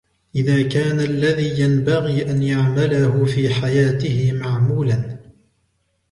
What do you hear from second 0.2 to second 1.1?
إذَا كَانَ